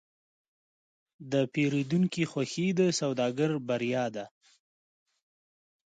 [1.31, 4.25] د پیرودونکي خوښي د سوداګر بریا ده.